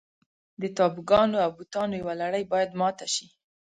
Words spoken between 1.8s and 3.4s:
یوه لړۍ باید ماته شي.